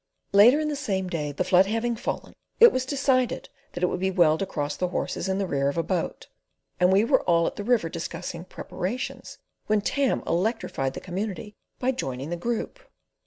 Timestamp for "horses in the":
4.87-5.45